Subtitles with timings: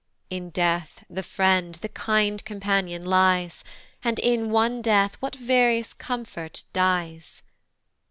[0.31, 3.63] In death the friend, the kind companion lies,
[4.03, 7.43] And in one death what various comfort dies!